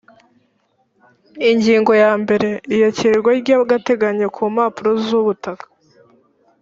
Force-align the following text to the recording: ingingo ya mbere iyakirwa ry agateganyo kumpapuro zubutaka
ingingo 1.49 1.91
ya 2.03 2.11
mbere 2.21 2.49
iyakirwa 2.73 3.31
ry 3.41 3.49
agateganyo 3.59 4.27
kumpapuro 4.35 4.91
zubutaka 5.05 5.65